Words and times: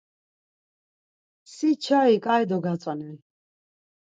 Si 1.53 1.69
çai 1.83 2.15
ǩai 2.23 2.43
dogatzonen. 2.49 3.17